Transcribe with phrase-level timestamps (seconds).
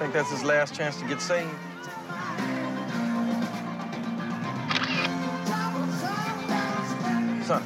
[0.00, 1.50] I think that's his last chance to get saved?
[7.44, 7.62] Son,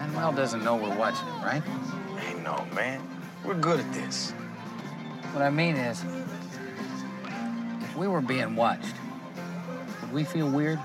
[0.00, 1.62] Manuel doesn't know we're watching him, right?
[2.18, 3.00] hey, no, man.
[3.44, 4.32] We're good at this.
[5.32, 6.02] What I mean is,
[7.82, 8.96] if we were being watched,
[10.00, 10.80] would we feel weird?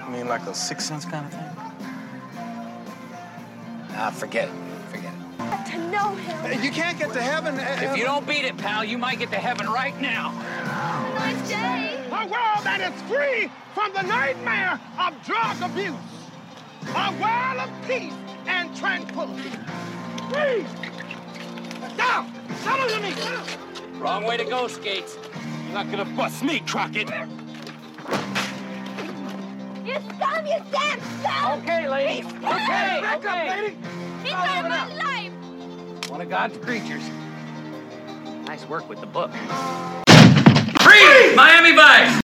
[0.00, 1.44] I mean, like a sixth sense kind of thing?
[3.90, 4.65] Ah, forget it.
[5.50, 5.66] Forget.
[5.66, 6.62] To know him.
[6.64, 7.58] You can't get to heaven.
[7.58, 10.32] uh, If you don't beat it, pal, you might get to heaven right now.
[11.14, 12.04] Nice day.
[12.10, 15.94] A world that is free from the nightmare of drug abuse.
[16.94, 18.14] A world of peace
[18.46, 19.50] and tranquility.
[20.32, 20.64] Free!
[21.96, 22.32] Down!
[22.62, 23.98] Settle to me!
[24.00, 25.16] Wrong way to go, Skates.
[25.64, 27.08] You're not gonna bust me, Crockett.
[29.84, 31.60] You scum, you damn scum.
[31.62, 32.22] Okay, lady.
[32.22, 33.48] He's Okay, Back okay.
[33.48, 33.76] up, lady!
[34.24, 34.68] He Oh, saved no.
[34.68, 35.05] my life.
[36.16, 37.02] One of God's creatures.
[38.46, 39.30] Nice work with the book.
[40.80, 41.34] Free!
[41.34, 42.22] Miami Vice!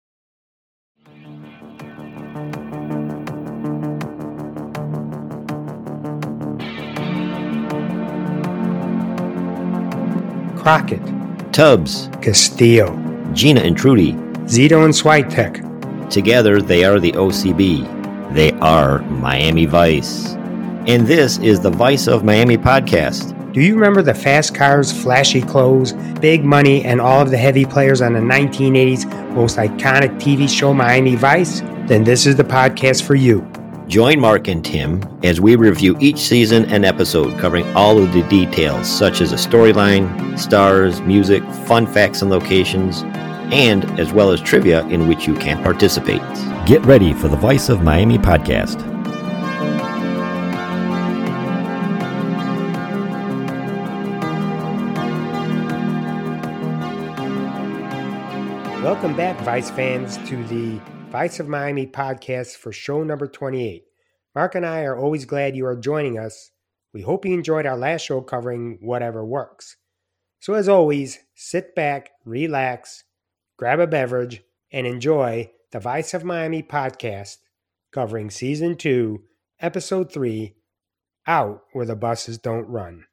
[10.61, 11.02] Crockett,
[11.53, 12.93] Tubbs, Castillo,
[13.31, 14.11] Gina and Trudy.
[14.47, 16.09] Zito and Switek.
[16.09, 18.33] Together, they are the OCB.
[18.33, 20.33] They are Miami Vice.
[20.88, 23.36] And this is the Vice of Miami podcast.
[23.58, 27.66] Do you remember the fast cars, flashy clothes, big money, and all of the heavy
[27.66, 31.61] players on the 1980s most iconic TV show Miami Vice?
[31.88, 33.41] Then this is the podcast for you.
[33.88, 38.22] Join Mark and Tim as we review each season and episode, covering all of the
[38.30, 43.02] details such as a storyline, stars, music, fun facts and locations,
[43.52, 46.21] and as well as trivia in which you can participate.
[46.67, 48.96] Get ready for the Vice of Miami podcast.
[58.97, 60.81] Welcome back, Vice fans, to the
[61.11, 63.83] Vice of Miami podcast for show number 28.
[64.33, 66.49] Mark and I are always glad you are joining us.
[66.95, 69.77] We hope you enjoyed our last show covering whatever works.
[70.39, 73.03] So, as always, sit back, relax,
[73.55, 74.41] grab a beverage,
[74.71, 77.37] and enjoy the Vice of Miami podcast
[77.91, 79.21] covering season 2,
[79.59, 80.55] episode 3
[81.27, 83.05] Out Where the Buses Don't Run.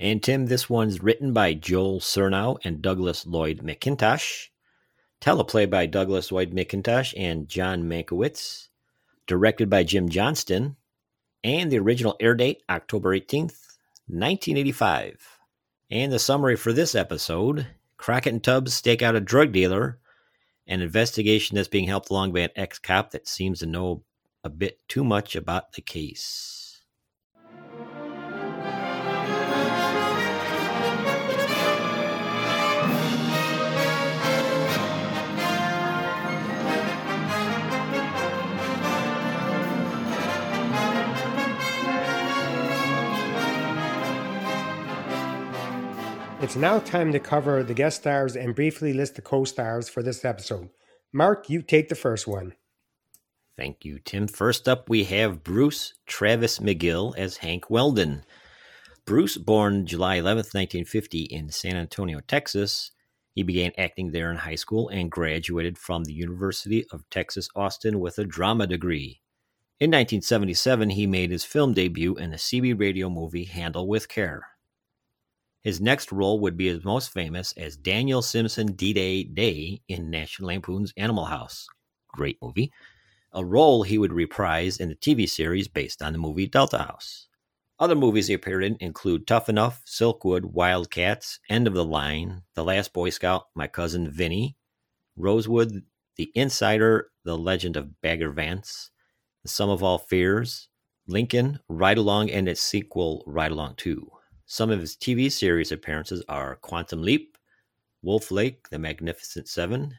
[0.00, 4.48] And Tim, this one's written by Joel Surnow and Douglas Lloyd McIntosh.
[5.24, 8.68] Teleplay by Douglas White McIntosh and John Mankiewicz.
[9.26, 10.76] Directed by Jim Johnston.
[11.42, 15.38] And the original air date, October 18th, 1985.
[15.90, 19.98] And the summary for this episode Crockett and Tubbs stake out a drug dealer,
[20.66, 24.02] an investigation that's being helped along by an ex cop that seems to know
[24.42, 26.53] a bit too much about the case.
[46.44, 50.02] It's now time to cover the guest stars and briefly list the co stars for
[50.02, 50.68] this episode.
[51.10, 52.52] Mark, you take the first one.
[53.56, 54.28] Thank you, Tim.
[54.28, 58.24] First up, we have Bruce Travis McGill as Hank Weldon.
[59.06, 62.90] Bruce, born July 11th, 1950, in San Antonio, Texas,
[63.32, 68.00] he began acting there in high school and graduated from the University of Texas Austin
[68.00, 69.22] with a drama degree.
[69.80, 74.48] In 1977, he made his film debut in the CB radio movie Handle with Care.
[75.64, 80.10] His next role would be his most famous as Daniel Simpson D Day Day in
[80.10, 81.66] National Lampoon's Animal House.
[82.08, 82.70] Great movie
[83.34, 87.26] a role he would reprise in the TV series based on the movie Delta House.
[87.80, 92.62] Other movies he appeared in include Tough Enough, Silkwood, Wildcats, End of the Line, The
[92.62, 94.56] Last Boy Scout, My Cousin Vinny,
[95.16, 95.82] Rosewood,
[96.16, 98.92] The Insider, The Legend of Bagger Vance,
[99.42, 100.68] The Sum of All Fears,
[101.08, 104.08] Lincoln, Ride Along, and its sequel, Ride Along 2.
[104.46, 107.38] Some of his TV series appearances are Quantum Leap,
[108.02, 109.94] Wolf Lake, The Magnificent Seven,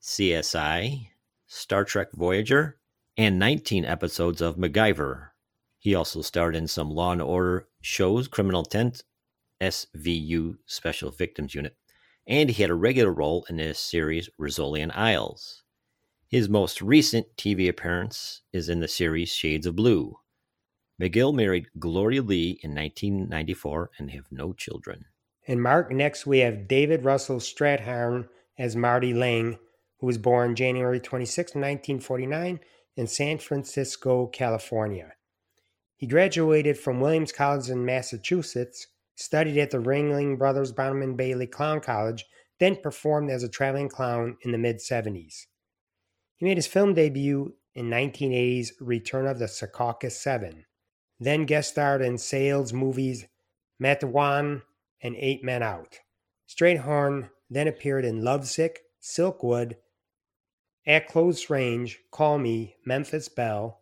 [0.00, 1.08] CSI,
[1.48, 2.78] Star Trek Voyager,
[3.16, 5.30] and 19 episodes of MacGyver.
[5.78, 9.02] He also starred in some Law and Order shows, Criminal Intent,
[9.60, 11.76] SVU Special Victims Unit,
[12.28, 15.64] and he had a regular role in the series Rizzoli and Isles.
[16.28, 20.16] His most recent TV appearance is in the series Shades of Blue.
[21.00, 25.06] McGill married Gloria Lee in 1994 and have no children.
[25.46, 29.58] And Mark, next we have David Russell Strathairn as Marty Lang,
[29.98, 32.60] who was born January 26, 1949,
[32.96, 35.12] in San Francisco, California.
[35.96, 38.86] He graduated from Williams College in Massachusetts,
[39.16, 42.24] studied at the Ringling Brothers Barnum and Bailey Clown College,
[42.60, 45.46] then performed as a traveling clown in the mid 70s.
[46.36, 50.64] He made his film debut in 1980's Return of the Secaucus Seven,
[51.20, 53.26] then guest starred in Sayles movies
[53.82, 54.62] Matewan
[55.02, 55.98] and Eight Men Out.
[56.48, 59.76] Strathairn then appeared in Lovesick, Silkwood,
[60.86, 63.80] At Close Range, Call Me, Memphis Belle,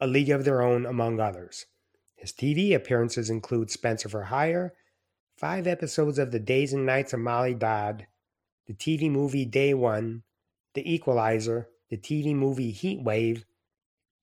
[0.00, 1.66] A League of Their Own, among others.
[2.14, 4.74] His TV appearances include Spencer for Hire,
[5.36, 8.06] five episodes of The Days and Nights of Molly Dodd,
[8.66, 10.22] the TV movie Day One,
[10.74, 13.44] The Equalizer, the TV movie Heat Wave,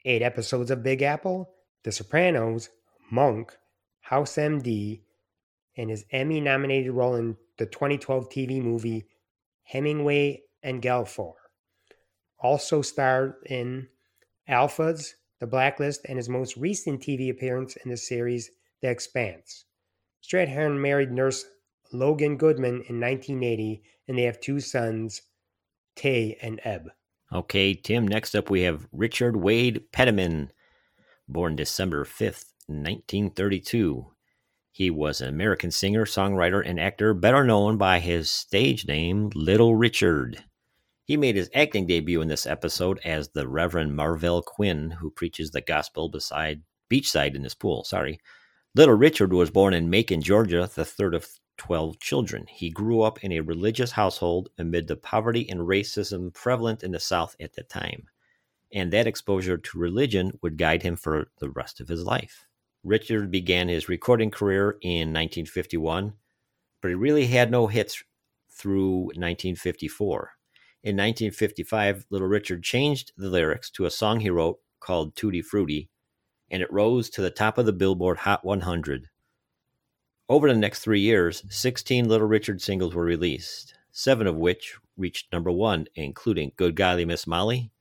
[0.06, 1.50] eight episodes of Big Apple,
[1.84, 2.70] The Sopranos,
[3.12, 3.56] Monk,
[4.02, 5.02] House MD,
[5.78, 9.06] and his Emmy nominated role in the 2012 TV movie
[9.64, 11.34] Hemingway and Gellhorn.
[12.40, 13.88] Also starred in
[14.50, 18.52] Alphas, The Blacklist, and his most recent TV appearance in the series
[18.82, 19.66] The Expanse.
[20.22, 21.46] Strathairn married nurse
[21.92, 25.22] Logan Goodman in 1980, and they have two sons,
[25.96, 26.90] Tay and Ebb.
[27.32, 30.52] Okay, Tim, next up we have Richard Wade Peterman,
[31.34, 34.06] born December 5th, 1932.
[34.72, 39.76] He was an American singer, songwriter, and actor, better known by his stage name, Little
[39.76, 40.44] Richard.
[41.06, 45.52] He made his acting debut in this episode as the Reverend Marvell Quinn, who preaches
[45.52, 47.84] the gospel beside beachside in his pool.
[47.84, 48.20] Sorry.
[48.74, 51.28] Little Richard was born in Macon, Georgia, the third of
[51.58, 52.46] 12 children.
[52.48, 57.00] He grew up in a religious household amid the poverty and racism prevalent in the
[57.00, 58.08] South at the time.
[58.74, 62.48] And that exposure to religion would guide him for the rest of his life.
[62.84, 66.14] Richard began his recording career in 1951,
[66.82, 68.04] but he really had no hits
[68.52, 70.32] through 1954.
[70.84, 75.90] In 1955, Little Richard changed the lyrics to a song he wrote called Tutti Frutti,
[76.52, 79.08] and it rose to the top of the Billboard Hot 100.
[80.28, 85.32] Over the next three years, 16 Little Richard singles were released, seven of which reached
[85.32, 87.72] number one, including Good Golly Miss Molly,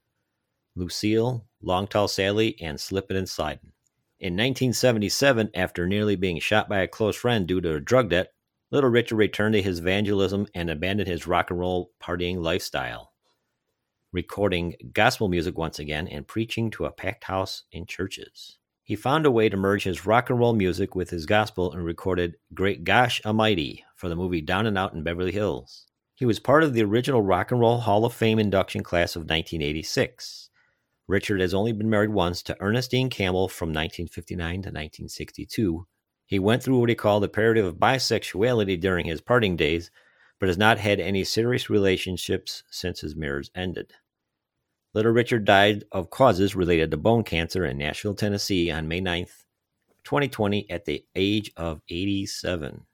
[0.75, 3.71] Lucille, Long Tall Sally, and Slippin' and Slidin'.
[4.19, 8.33] In 1977, after nearly being shot by a close friend due to a drug debt,
[8.71, 13.13] Little Richard returned to his evangelism and abandoned his rock and roll partying lifestyle,
[14.11, 18.57] recording gospel music once again and preaching to a packed house in churches.
[18.81, 21.85] He found a way to merge his rock and roll music with his gospel and
[21.85, 25.85] recorded Great Gosh Almighty for the movie Down and Out in Beverly Hills.
[26.15, 29.21] He was part of the original Rock and Roll Hall of Fame induction class of
[29.21, 30.49] 1986.
[31.07, 35.85] Richard has only been married once to Ernestine Campbell from 1959 to 1962.
[36.25, 39.91] He went through what he called a period of bisexuality during his parting days,
[40.39, 43.93] but has not had any serious relationships since his marriage ended.
[44.93, 49.43] Little Richard died of causes related to bone cancer in Nashville, Tennessee on May 9th,
[50.05, 52.85] 2020, at the age of 87.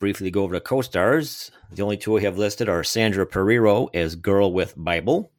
[0.00, 1.52] Briefly go over the co stars.
[1.70, 5.30] The only two we have listed are Sandra Pereiro as Girl with Bible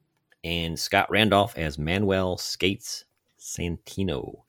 [0.46, 3.06] and Scott Randolph as Manuel Skates
[3.40, 4.44] Santino.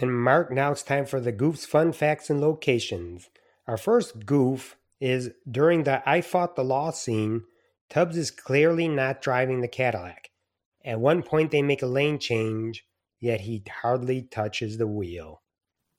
[0.00, 3.28] And Mark, now it's time for the Goof's fun facts and locations.
[3.66, 7.42] Our first goof is during the I fought the law scene,
[7.90, 10.30] Tubbs is clearly not driving the Cadillac.
[10.84, 12.86] At one point, they make a lane change,
[13.20, 15.42] yet he hardly touches the wheel.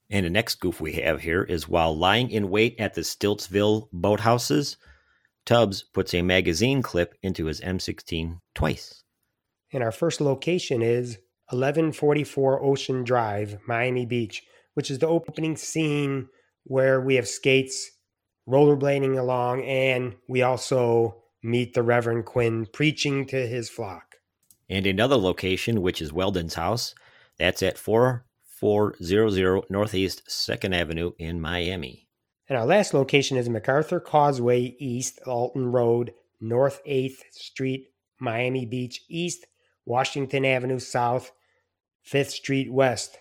[0.09, 3.89] And the next goof we have here is while lying in wait at the Stiltsville
[3.93, 4.77] boathouses,
[5.45, 9.03] Tubbs puts a magazine clip into his M16 twice.
[9.71, 16.29] And our first location is 1144 Ocean Drive, Miami Beach, which is the opening scene
[16.63, 17.91] where we have skates
[18.47, 24.15] rollerblading along, and we also meet the Reverend Quinn preaching to his flock.
[24.69, 26.93] And another location, which is Weldon's house,
[27.37, 32.07] that's at 4400 Northeast 2nd Avenue in Miami.
[32.47, 37.87] And our last location is MacArthur Causeway East, Alton Road, North 8th Street,
[38.19, 39.45] Miami Beach East,
[39.89, 41.31] Washington Avenue South,
[42.07, 43.17] 5th Street West.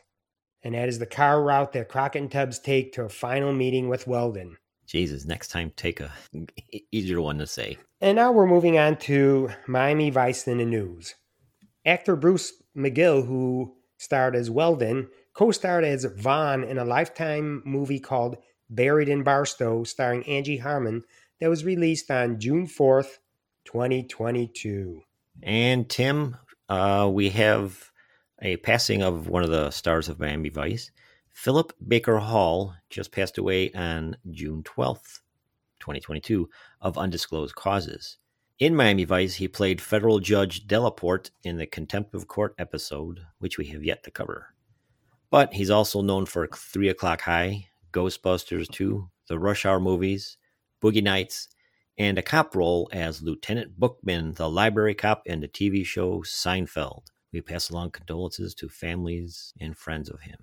[0.63, 3.89] And that is the car route that Crockett and Tubbs take to a final meeting
[3.89, 4.59] with Weldon.
[4.87, 6.13] Jesus, next time take a
[6.93, 7.79] easier one to say.
[8.01, 11.15] And now we're moving on to Miami Vice in the news.
[11.87, 18.01] Actor Bruce McGill, who starred as Weldon, co starred as Vaughn in a lifetime movie
[18.01, 18.37] called
[18.69, 21.05] Buried in Barstow, starring Angie Harmon,
[21.41, 23.19] that was released on June 4th,
[23.65, 25.03] 2022.
[25.43, 26.37] And Tim,
[26.69, 27.91] uh, we have
[28.43, 30.91] a passing of one of the stars of Miami Vice.
[31.33, 35.21] Philip Baker Hall just passed away on June 12th,
[35.81, 36.49] 2022,
[36.81, 38.19] of undisclosed causes.
[38.59, 43.57] In Miami Vice, he played federal judge Delaporte in the contempt of court episode, which
[43.57, 44.49] we have yet to cover.
[45.31, 50.39] But he's also known for Three O'Clock High, Ghostbusters 2, the Rush Hour movies,
[50.83, 51.49] Boogie Nights,
[51.99, 57.03] and a cop role as Lieutenant Bookman, the library cop in the TV show Seinfeld.
[57.33, 60.39] We pass along condolences to families and friends of him.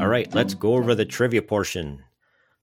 [0.00, 2.02] All right, let's go over the trivia portion.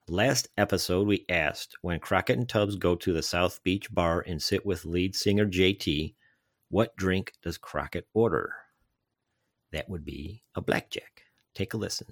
[0.10, 4.42] Last episode, we asked when Crockett and Tubbs go to the South Beach bar and
[4.42, 6.14] sit with lead singer JT,
[6.70, 8.54] what drink does Crockett order?
[9.74, 11.24] That would be a blackjack.
[11.54, 12.08] Take a listen.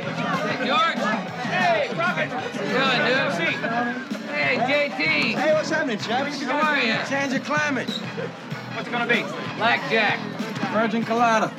[0.00, 0.10] George.
[0.10, 2.30] Hey, Crockett.
[2.54, 4.18] Good, dude.
[4.30, 5.38] Hey, JT.
[5.38, 6.42] Hey, what's happening, chaps?
[6.42, 6.96] How are you?
[7.08, 7.88] Change of climate.
[8.74, 9.22] What's gonna be?
[9.58, 10.18] Blackjack.
[10.72, 11.54] Virgin Colada.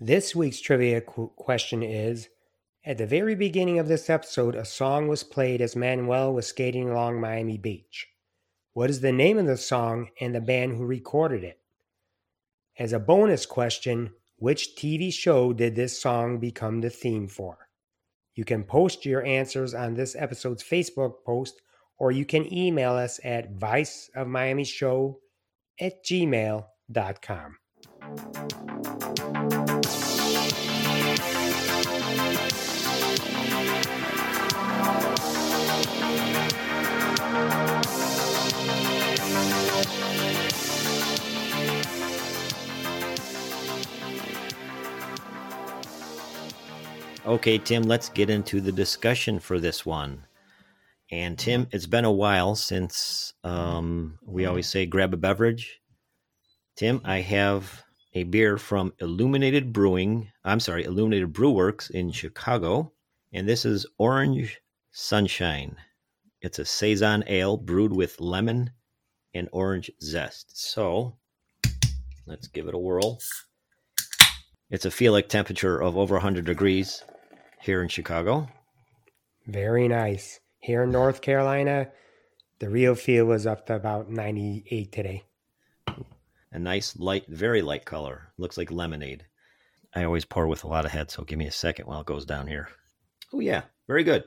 [0.00, 2.28] This week's trivia qu- question is
[2.82, 6.88] At the very beginning of this episode, a song was played as Manuel was skating
[6.88, 8.08] along Miami Beach.
[8.72, 11.58] What is the name of the song and the band who recorded it?
[12.78, 17.68] As a bonus question, which TV show did this song become the theme for?
[18.34, 21.60] You can post your answers on this episode's Facebook post,
[21.98, 25.16] or you can email us at viceofmiamishow
[25.78, 27.56] at gmail.com.
[47.26, 50.24] Okay, Tim, let's get into the discussion for this one.
[51.10, 55.80] And Tim, it's been a while since um, we always say grab a beverage.
[56.76, 57.84] Tim, I have
[58.14, 60.32] a beer from Illuminated Brewing.
[60.44, 62.92] I'm sorry, Illuminated Brew Works in Chicago.
[63.34, 64.58] And this is Orange
[64.90, 65.76] Sunshine.
[66.40, 68.70] It's a Saison ale brewed with lemon
[69.34, 70.58] and orange zest.
[70.58, 71.18] So
[72.26, 73.18] let's give it a whirl.
[74.70, 77.02] It's a feel like temperature of over 100 degrees
[77.60, 78.48] here in Chicago.
[79.46, 80.38] Very nice.
[80.60, 81.88] Here in North Carolina,
[82.60, 85.24] the real feel was up to about 98 today.
[86.52, 88.32] A nice, light, very light color.
[88.38, 89.24] Looks like lemonade.
[89.92, 92.06] I always pour with a lot of head, so give me a second while it
[92.06, 92.68] goes down here.
[93.32, 94.22] Oh, yeah, very good.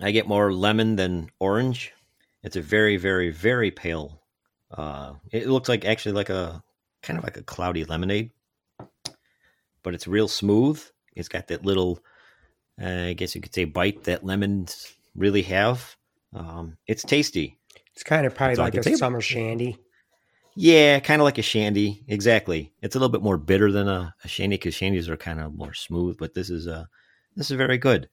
[0.00, 1.92] I get more lemon than orange.
[2.44, 4.22] It's a very, very, very pale.
[4.70, 6.62] Uh, it looks like actually like a
[7.02, 8.30] kind of like a cloudy lemonade,
[9.82, 10.82] but it's real smooth.
[11.14, 12.00] It's got that little,
[12.80, 15.96] uh, I guess you could say, bite that lemons really have.
[16.34, 17.58] Um, it's tasty.
[17.92, 18.98] It's kind of probably like a table.
[18.98, 19.78] summer shandy.
[20.54, 22.04] Yeah, kind of like a shandy.
[22.08, 22.72] Exactly.
[22.82, 25.54] It's a little bit more bitter than a, a shandy because shandies are kind of
[25.54, 26.84] more smooth, but this is uh
[27.36, 28.08] this is very good.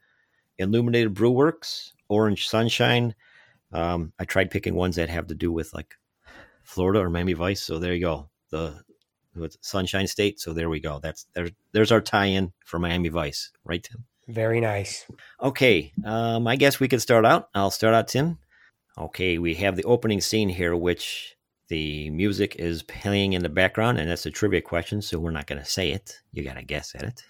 [0.58, 3.16] Illuminated Brew Works, Orange Sunshine.
[3.72, 5.96] Um, I tried picking ones that have to do with like
[6.64, 7.62] Florida or Miami Vice.
[7.62, 8.30] So there you go.
[8.52, 8.82] The
[9.44, 10.40] it, Sunshine State.
[10.40, 11.00] So there we go.
[11.02, 14.06] That's there's there's our tie-in for Miami Vice, right, Tim?
[14.28, 15.06] Very nice.
[15.42, 17.50] Okay, um, I guess we could start out.
[17.56, 18.38] I'll start out, Tim.
[18.98, 21.36] Okay, we have the opening scene here, which
[21.70, 25.48] the music is playing in the background, and that's a trivia question, so we're not
[25.48, 26.20] going to say it.
[26.32, 27.24] You got to guess at it.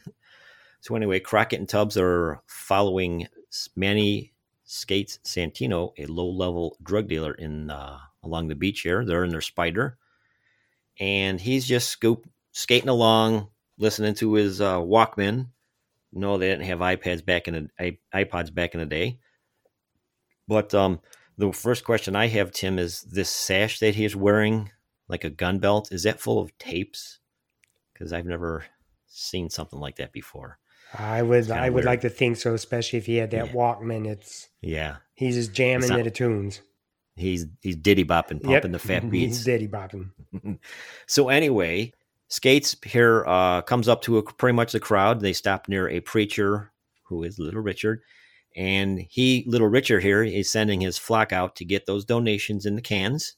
[0.82, 3.28] So, anyway, Crockett and Tubbs are following
[3.76, 9.06] Manny Skates Santino, a low level drug dealer in uh, along the beach here.
[9.06, 9.98] They're in their spider,
[11.00, 15.48] and he's just scoop, skating along, listening to his uh, Walkman.
[16.12, 19.20] No, they didn't have iPads back in the iPods back in the day.
[20.48, 21.00] But um,
[21.38, 24.72] the first question I have, Tim, is this sash that he's wearing,
[25.08, 27.20] like a gun belt, is that full of tapes?
[27.94, 28.66] Because I've never
[29.08, 30.58] seen something like that before.
[30.98, 31.86] I would I would weird.
[31.86, 33.54] like to think so, especially if he had that Yeah.
[33.54, 34.08] Walkman.
[34.08, 36.62] It's Yeah, he's just jamming not- to the tunes.
[37.20, 39.38] He's he's diddy bopping, pumping the fat beats.
[39.38, 40.10] He's diddy bopping.
[41.08, 41.94] so anyway,
[42.28, 45.20] Skates here uh, comes up to a, pretty much the crowd.
[45.20, 46.72] They stop near a preacher
[47.04, 48.02] who is Little Richard,
[48.56, 52.76] and he, Little Richard here, is sending his flock out to get those donations in
[52.76, 53.36] the cans.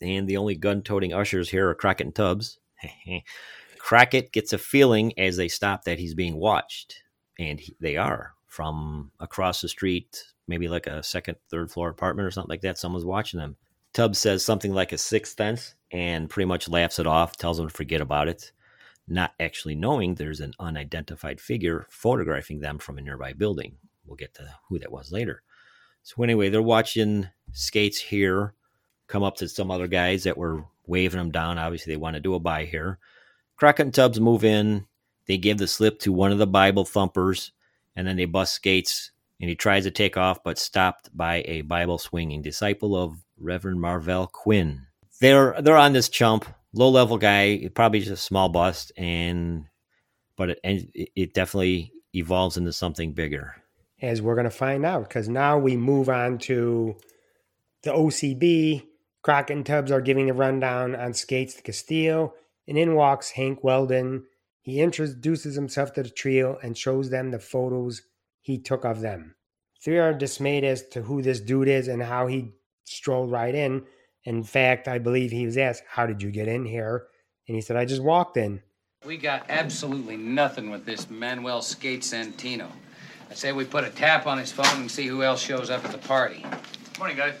[0.00, 2.58] And the only gun-toting ushers here are Crockett and Tubbs.
[3.78, 7.02] Crockett gets a feeling as they stop that he's being watched,
[7.38, 12.26] and he, they are from across the street, maybe like a second, third floor apartment
[12.26, 12.78] or something like that.
[12.78, 13.56] Someone's watching them.
[13.92, 17.68] Tubbs says something like a sixth sense and pretty much laughs it off, tells them
[17.68, 18.52] to forget about it,
[19.06, 23.76] not actually knowing there's an unidentified figure photographing them from a nearby building.
[24.06, 25.42] We'll get to who that was later.
[26.02, 28.54] So, anyway, they're watching skates here
[29.06, 31.58] come up to some other guys that were waving them down.
[31.58, 32.98] Obviously, they want to do a buy here.
[33.56, 34.86] Crockett and Tubbs move in.
[35.26, 37.52] They give the slip to one of the Bible thumpers,
[37.94, 39.11] and then they bust Skates,
[39.42, 43.80] and he tries to take off, but stopped by a Bible swinging disciple of Reverend
[43.80, 44.86] Marvell Quinn.
[45.20, 49.66] They're they're on this chump, low level guy, probably just a small bust, and
[50.36, 53.56] but it and it it definitely evolves into something bigger.
[54.00, 56.96] as we're going to find out because now we move on to
[57.82, 58.86] the OCB.
[59.22, 62.34] Crockett and Tubbs are giving the rundown on skates to Castillo,
[62.68, 64.24] and in walks Hank Weldon.
[64.60, 68.02] He introduces himself to the trio and shows them the photos
[68.42, 69.36] he took of them.
[69.82, 72.52] Three are dismayed as to who this dude is and how he
[72.84, 73.84] strolled right in.
[74.24, 77.06] In fact, I believe he was asked, How did you get in here?
[77.48, 78.62] And he said, I just walked in.
[79.04, 82.68] We got absolutely nothing with this Manuel Skate Santino.
[83.30, 85.84] I say we put a tap on his phone and see who else shows up
[85.84, 86.44] at the party.
[86.98, 87.34] Morning, guys.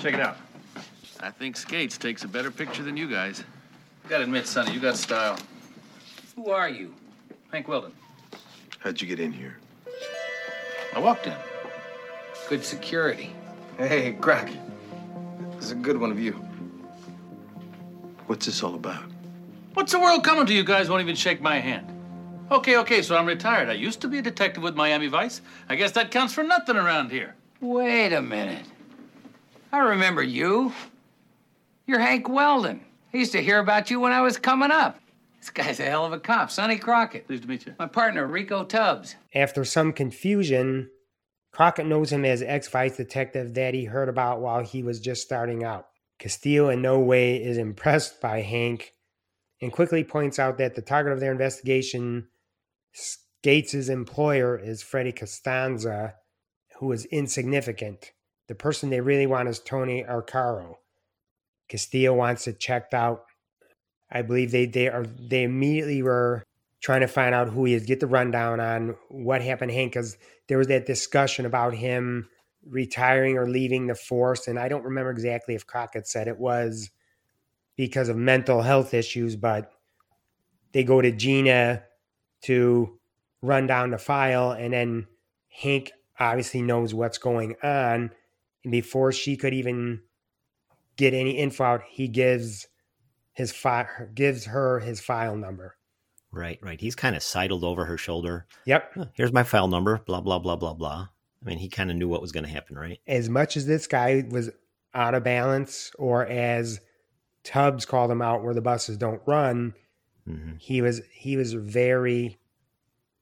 [0.00, 0.36] Check it out.
[1.20, 3.44] I think Skates takes a better picture than you guys.
[4.04, 5.38] You gotta admit, Sonny, you got style.
[6.34, 6.94] Who are you?
[7.52, 7.92] Hank Weldon.
[8.86, 9.58] How'd you get in here?
[10.94, 11.34] I walked in.
[12.48, 13.32] Good security.
[13.78, 14.48] Hey, Crack.
[15.56, 16.34] This is a good one of you.
[18.28, 19.02] What's this all about?
[19.74, 20.54] What's the world coming to?
[20.54, 21.84] You guys won't even shake my hand.
[22.52, 23.68] Okay, okay, so I'm retired.
[23.68, 25.40] I used to be a detective with Miami Vice.
[25.68, 27.34] I guess that counts for nothing around here.
[27.60, 28.66] Wait a minute.
[29.72, 30.72] I remember you.
[31.88, 32.82] You're Hank Weldon.
[33.12, 35.00] I used to hear about you when I was coming up.
[35.46, 37.28] This guy's a hell of a cop, Sonny Crockett.
[37.28, 37.74] Pleased to meet you.
[37.78, 39.14] My partner, Rico Tubbs.
[39.32, 40.90] After some confusion,
[41.52, 45.22] Crockett knows him as ex vice detective that he heard about while he was just
[45.22, 45.86] starting out.
[46.18, 48.90] Castillo in no way is impressed by Hank
[49.62, 52.26] and quickly points out that the target of their investigation,
[52.92, 56.14] Skates' employer, is Freddie Costanza,
[56.80, 58.10] who is insignificant.
[58.48, 60.78] The person they really want is Tony Arcaro.
[61.68, 63.26] Castillo wants it checked out.
[64.10, 66.44] I believe they they are they immediately were
[66.80, 70.16] trying to find out who he is, get the rundown on what happened Hank, because
[70.46, 72.28] there was that discussion about him
[72.68, 76.90] retiring or leaving the force, and I don't remember exactly if Crockett said it was
[77.76, 79.72] because of mental health issues, but
[80.72, 81.82] they go to Gina
[82.42, 82.98] to
[83.42, 85.06] run down the file, and then
[85.48, 88.10] Hank obviously knows what's going on,
[88.64, 90.02] and before she could even
[90.96, 92.66] get any info out, he gives
[93.36, 95.76] his file gives her his file number.
[96.32, 96.80] Right, right.
[96.80, 98.46] He's kind of sidled over her shoulder.
[98.64, 98.92] Yep.
[98.94, 100.00] "Huh, Here's my file number.
[100.06, 101.08] Blah blah blah blah blah.
[101.42, 102.98] I mean, he kind of knew what was going to happen, right?
[103.06, 104.50] As much as this guy was
[104.94, 106.80] out of balance, or as
[107.44, 109.74] Tubbs called him out, where the buses don't run,
[110.26, 112.38] hmm he was he was very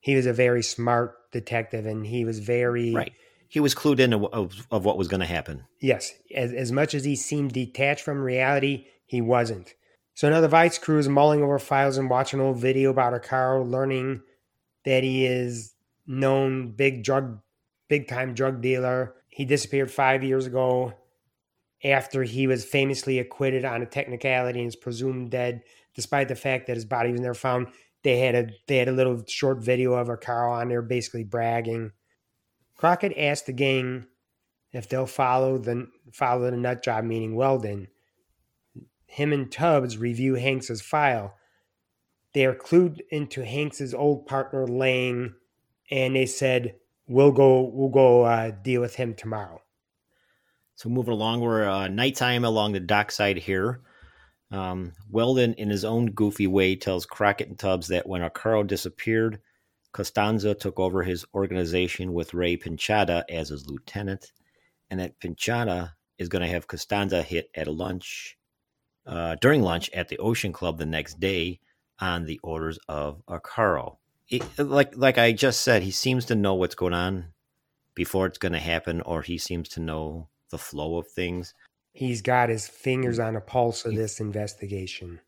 [0.01, 3.13] he was a very smart detective, and he was very Right.
[3.49, 5.65] He was clued in of, of, of what was going to happen.
[5.81, 9.75] Yes, as, as much as he seemed detached from reality, he wasn't.
[10.15, 13.13] So now the Vice crew is mulling over files and watching an old video about
[13.13, 14.23] Arcaro, learning
[14.85, 15.75] that he is
[16.07, 17.41] known big drug,
[17.89, 19.15] big time drug dealer.
[19.29, 20.95] He disappeared five years ago
[21.83, 25.63] after he was famously acquitted on a technicality and is presumed dead,
[25.95, 27.67] despite the fact that his body was never found.
[28.05, 31.91] They had a they had a little short video of Arcaro on there, basically bragging.
[32.77, 34.07] Crockett asked the gang
[34.73, 37.89] if they'll follow the follow the nut job, meaning Weldon.
[39.07, 41.35] Him and Tubbs review Hanks's file.
[42.33, 45.35] They are clued into Hanks's old partner Lang,
[45.91, 46.75] and they said
[47.07, 49.61] we'll go we'll go uh, deal with him tomorrow.
[50.75, 53.81] So moving along, we're uh, nighttime along the dockside here.
[54.51, 59.41] Um, Weldon, in his own goofy way, tells Crockett and Tubbs that when Arcaro disappeared,
[59.93, 64.33] Costanza took over his organization with Ray Pinchada as his lieutenant,
[64.91, 68.37] and that Pinchada is going to have Costanza hit at lunch
[69.07, 71.61] uh, during lunch at the Ocean Club the next day
[72.01, 73.97] on the orders of Arcaro.
[74.29, 77.27] It, like like I just said, he seems to know what's going on
[77.95, 81.55] before it's going to happen, or he seems to know the flow of things.
[81.93, 85.21] He's got his fingers on the pulse of this investigation.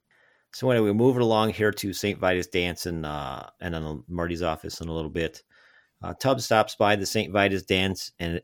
[0.52, 2.18] So anyway, we move moving along here to St.
[2.18, 5.42] Vitus Dance and uh, and then Marty's office in a little bit.
[6.02, 7.32] Uh, Tubbs stops by the St.
[7.32, 8.40] Vitus Dance and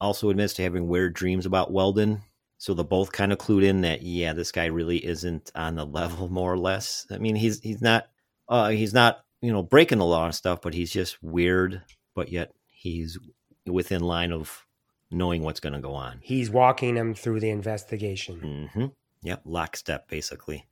[0.00, 2.22] also admits to having weird dreams about Weldon.
[2.58, 5.84] So they're both kind of clued in that yeah, this guy really isn't on the
[5.84, 7.06] level, more or less.
[7.10, 8.06] I mean, he's he's not
[8.48, 11.82] uh, he's not you know breaking the law and stuff, but he's just weird.
[12.14, 13.18] But yet he's
[13.66, 14.64] within line of
[15.10, 16.18] knowing what's going to go on.
[16.22, 18.68] He's walking him through the investigation.
[18.74, 18.86] Mm-hmm.
[19.22, 20.66] Yep, lockstep basically.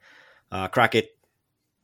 [0.51, 1.11] Uh, Crockett,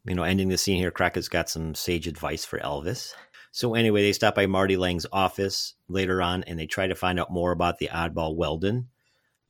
[0.04, 0.90] you know, ending the scene here.
[0.90, 3.12] Crockett's got some sage advice for Elvis.
[3.52, 7.18] So anyway, they stop by Marty Lang's office later on, and they try to find
[7.18, 8.88] out more about the oddball Weldon.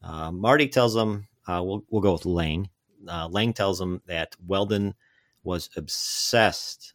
[0.03, 2.69] Uh, Marty tells them, uh, "We'll we'll go with Lang."
[3.09, 4.95] Uh, Lang tells them that Weldon
[5.43, 6.95] was obsessed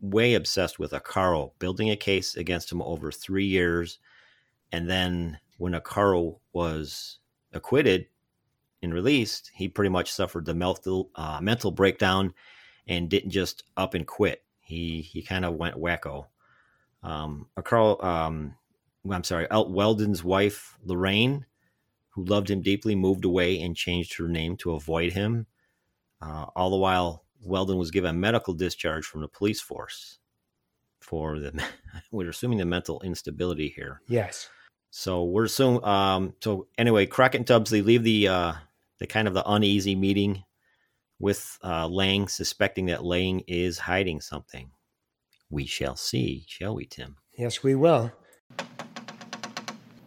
[0.00, 3.98] way obsessed with Arcaro, building a case against him over three years.
[4.72, 7.18] And then when Arcaro was
[7.52, 8.06] acquitted
[8.82, 12.32] and released, he pretty much suffered the mental, uh, mental breakdown
[12.88, 14.42] and didn't just up and quit.
[14.60, 16.26] He he kind of went wacko.
[17.02, 18.54] Um, Arcaro, um,
[19.10, 21.46] I'm sorry, Weldon's wife, Lorraine,
[22.10, 25.46] who loved him deeply, moved away and changed her name to avoid him.
[26.20, 30.18] Uh, all the while, Weldon was given medical discharge from the police force
[31.00, 31.62] for the,
[32.10, 34.02] we're assuming the mental instability here.
[34.08, 34.48] Yes.
[34.90, 38.52] So we're assuming, um, so anyway, Crockett and Tubbs, they leave the, uh,
[38.98, 40.44] the kind of the uneasy meeting
[41.18, 44.70] with uh, Lang, suspecting that Lang is hiding something.
[45.48, 47.16] We shall see, shall we, Tim?
[47.36, 48.12] Yes, we will.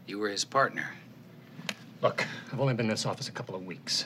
[0.05, 0.93] You were his partner.
[2.03, 4.03] Look, I've only been in this office a couple of weeks.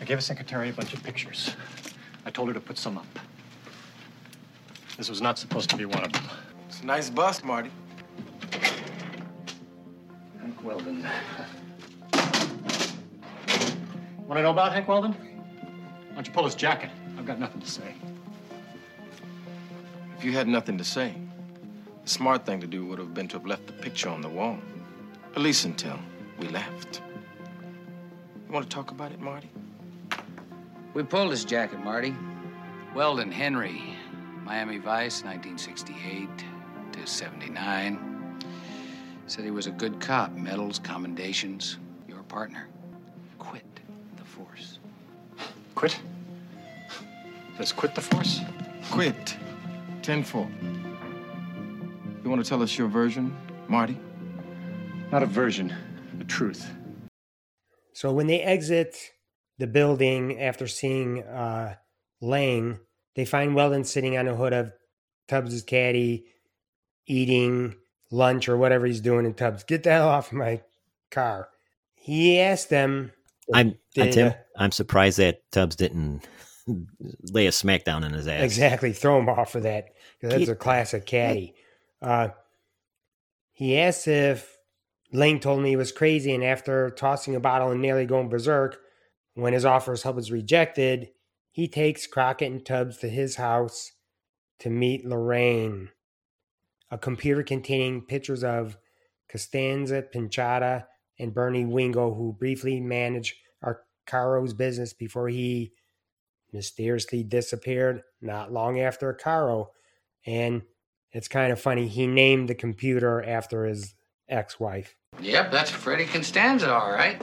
[0.00, 1.56] I gave a secretary a bunch of pictures.
[2.24, 3.18] I told her to put some up.
[4.96, 6.22] This was not supposed to be one of them.
[6.68, 7.72] It's a nice bust, Marty.
[10.40, 11.04] Hank Weldon.
[14.28, 15.10] Want to know about Hank Weldon?
[15.10, 16.90] Why don't you pull his jacket?
[17.18, 17.96] I've got nothing to say.
[20.16, 21.16] If you had nothing to say,
[22.04, 24.28] the smart thing to do would have been to have left the picture on the
[24.28, 24.56] wall.
[25.34, 25.98] At least until
[26.42, 27.02] we left.
[28.46, 29.48] You want to talk about it, Marty?
[30.92, 32.14] We pulled his jacket, Marty.
[32.94, 33.96] Weldon Henry,
[34.44, 36.28] Miami Vice, 1968
[36.92, 38.38] to 79.
[39.26, 41.78] Said he was a good cop, medals, commendations.
[42.08, 42.68] Your partner
[43.38, 43.64] quit
[44.16, 44.78] the force.
[45.74, 45.98] Quit?
[47.58, 48.40] Let's quit the force?
[48.90, 49.36] Quit.
[50.02, 50.48] 10 4.
[52.24, 53.34] You want to tell us your version,
[53.68, 53.96] Marty?
[55.10, 55.91] Not a version, the
[56.32, 56.70] truth.
[57.92, 58.96] So when they exit
[59.58, 61.74] the building after seeing uh,
[62.20, 62.80] Lang,
[63.14, 64.72] they find Weldon sitting on the hood of
[65.28, 66.24] Tubbs's caddy,
[67.06, 67.76] eating
[68.10, 69.26] lunch or whatever he's doing.
[69.26, 70.62] And Tubbs, get the hell off my
[71.10, 71.48] car.
[71.94, 73.12] He asked them.
[73.52, 74.34] I'm, I'm Did- Tim.
[74.56, 76.26] I'm surprised that Tubbs didn't
[77.30, 78.42] lay a smackdown on his ass.
[78.42, 78.92] Exactly.
[78.92, 79.88] Throw him off for that.
[80.22, 81.54] that's Keep- a classic caddy.
[82.00, 82.28] Uh,
[83.52, 84.51] he asked if
[85.12, 88.78] Lang told me he was crazy, and after tossing a bottle and nearly going berserk,
[89.34, 91.10] when his offer of help was rejected,
[91.50, 93.92] he takes Crockett and Tubbs to his house
[94.58, 95.90] to meet Lorraine.
[96.90, 98.78] A computer containing pictures of
[99.28, 100.86] Costanza Pinchata
[101.18, 105.72] and Bernie Wingo, who briefly managed Arcaro's business before he
[106.52, 109.70] mysteriously disappeared not long after Caro.
[110.26, 110.62] And
[111.12, 111.88] it's kind of funny.
[111.88, 113.94] He named the computer after his
[114.28, 114.94] ex wife.
[115.20, 117.22] Yep, that's Freddie Constanza, all right.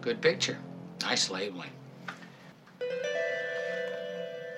[0.00, 0.58] Good picture.
[1.02, 1.70] Nice labeling.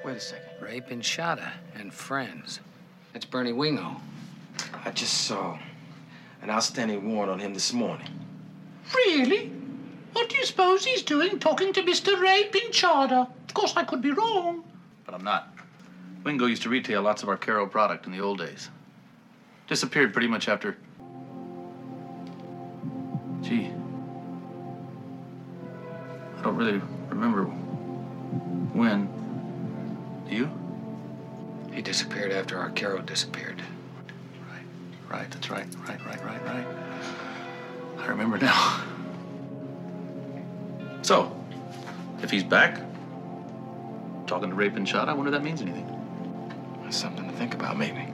[0.02, 0.48] Wait a second.
[0.60, 2.60] Ray Pinchata and friends.
[3.12, 3.96] That's Bernie Wingo.
[4.86, 5.58] I just saw
[6.40, 8.08] an outstanding warrant on him this morning.
[8.94, 9.52] Really?
[10.14, 12.18] What do you suppose he's doing talking to Mr.
[12.18, 13.28] Ray Pinchada?
[13.48, 14.64] Of course, I could be wrong.
[15.04, 15.54] But I'm not.
[16.24, 18.70] Wingo used to retail lots of Arcaro product in the old days.
[19.66, 20.78] Disappeared pretty much after.
[23.48, 23.72] Gee.
[26.36, 27.44] I don't really remember
[28.74, 29.08] when.
[30.28, 30.50] Do you?
[31.72, 33.62] He disappeared after Arcaro disappeared.
[34.50, 34.66] Right,
[35.08, 36.66] right, that's right, right, right, right, right.
[37.96, 38.82] I remember now.
[41.00, 41.34] So,
[42.22, 42.78] if he's back,
[44.26, 45.86] talking to Ray Pinchot, I wonder if that means anything.
[46.82, 48.08] That's something to think about, maybe.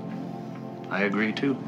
[0.90, 1.58] I agree too.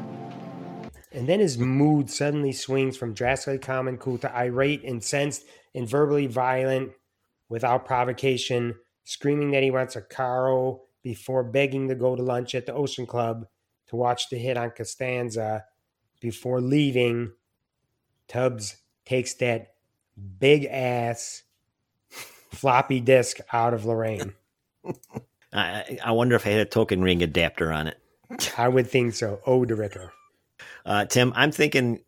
[1.11, 5.87] And then his mood suddenly swings from drastically calm and cool to irate, incensed, and
[5.87, 6.91] verbally violent
[7.49, 12.73] without provocation, screaming that he wants Arcaro before begging to go to lunch at the
[12.73, 13.47] Ocean Club
[13.87, 15.63] to watch the hit on Costanza.
[16.19, 17.31] Before leaving,
[18.27, 19.73] Tubbs takes that
[20.39, 21.43] big ass
[22.51, 24.33] floppy disk out of Lorraine.
[25.53, 27.97] I, I wonder if I had a token ring adapter on it.
[28.57, 29.39] I would think so.
[29.45, 30.11] Oh, the Ricker.
[30.87, 31.99] Uh, Tim, I'm thinking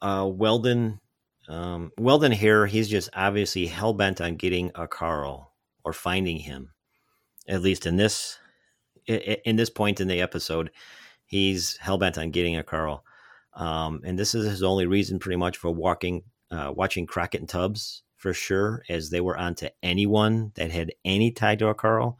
[0.00, 1.00] uh, Weldon.
[1.48, 5.46] Um, Weldon here, he's just obviously hell bent on getting Arcaro
[5.84, 6.70] or finding him.
[7.48, 8.38] At least in this,
[9.06, 10.70] in this point in the episode,
[11.26, 13.00] he's hell bent on getting Arcaro,
[13.54, 17.48] um, and this is his only reason, pretty much, for walking, uh, watching Crockett and
[17.48, 22.16] Tubbs for sure, as they were onto anyone that had any tie to Arcaro.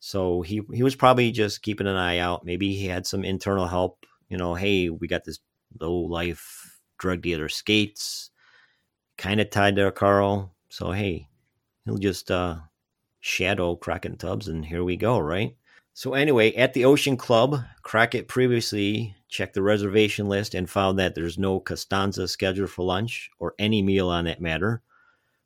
[0.00, 2.44] So he he was probably just keeping an eye out.
[2.44, 4.06] Maybe he had some internal help.
[4.28, 5.38] You know, hey, we got this
[5.80, 8.30] low life drug dealer skates,
[9.16, 10.54] kind of tied to Carl.
[10.68, 11.28] So hey,
[11.84, 12.56] he'll just uh,
[13.20, 15.56] shadow Crockett Tubbs, and here we go, right?
[15.94, 21.14] So anyway, at the Ocean Club, Crockett previously checked the reservation list and found that
[21.14, 24.82] there's no Costanza scheduled for lunch or any meal on that matter.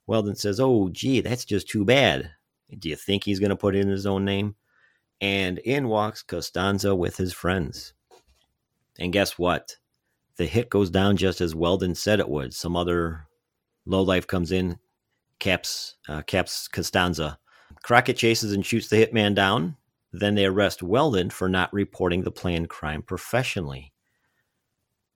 [0.05, 2.31] Weldon says, "Oh, gee, that's just too bad.
[2.77, 4.55] Do you think he's going to put in his own name?"
[5.21, 7.92] And in walks Costanza with his friends.
[8.99, 9.77] And guess what?
[10.37, 12.53] The hit goes down just as Weldon said it would.
[12.53, 13.27] Some other
[13.85, 14.79] lowlife comes in,
[15.39, 17.37] caps uh, caps Costanza.
[17.83, 19.75] Crockett chases and shoots the hitman down.
[20.11, 23.91] Then they arrest Weldon for not reporting the planned crime professionally.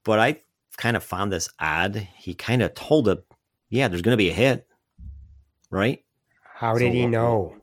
[0.03, 0.41] But I
[0.77, 2.07] kind of found this odd.
[2.17, 3.19] He kind of told him,
[3.69, 4.67] "Yeah, there's going to be a hit."
[5.69, 6.03] Right?
[6.41, 7.55] How did he know?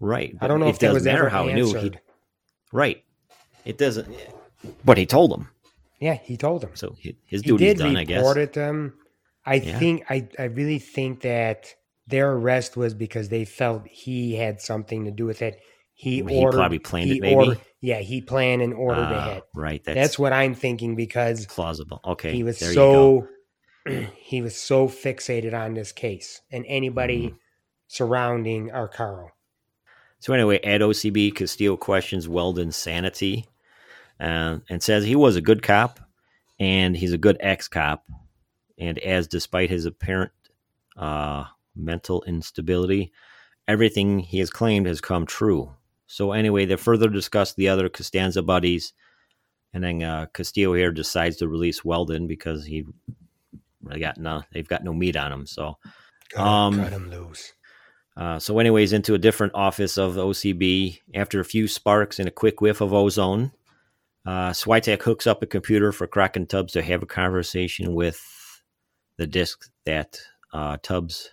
[0.00, 0.36] Right.
[0.40, 1.68] I don't know it if that doesn't was matter ever how he knew.
[1.68, 2.00] He, answered.
[2.72, 3.04] right.
[3.64, 4.12] It doesn't.
[4.84, 5.48] But he told him.
[6.00, 6.70] Yeah, he told him.
[6.74, 8.18] So hi- his he duty's did done, I guess.
[8.18, 8.92] report it to.
[9.46, 9.78] I Yeah.
[9.78, 11.74] think I, I really think that
[12.06, 15.60] their arrest was because they felt he had something to do with it.
[15.94, 16.56] He He ordered.
[16.58, 17.34] probably planned it, maybe?
[17.34, 19.44] ordered- yeah, he planned and ordered Ah, a hit.
[19.54, 19.82] Right.
[19.84, 22.00] That's, That's, what I'm thinking because plausible.
[22.04, 22.32] Okay.
[22.32, 23.28] he was there you go.
[23.86, 27.36] so he was so fixated on this case and anybody Mm-hmm.
[27.88, 29.28] surrounding Arcaro.
[30.20, 33.46] So anyway, at OCB, Castillo questions Weldon's sanity
[34.22, 36.00] uh, and says he was a good cop
[36.58, 38.06] and he's a good ex-cop.
[38.78, 40.32] And as despite his apparent
[40.96, 41.44] uh,
[41.76, 43.12] mental instability,
[43.68, 45.74] everything he has claimed has come true.
[46.06, 48.92] So anyway, they further discuss the other Costanza buddies,
[49.72, 52.84] and then uh, Castillo here decides to release Weldon because he
[53.82, 55.46] really got no, they've got no meat on him.
[55.46, 55.78] So
[56.36, 57.52] Um, cut him loose.
[58.16, 61.00] uh, so, anyways, into a different office of OCB.
[61.14, 63.52] After a few sparks and a quick whiff of ozone,
[64.24, 68.22] uh, Switek hooks up a computer for Kraken Tubbs to have a conversation with
[69.16, 70.18] the disk that
[70.52, 71.30] uh, Tubbs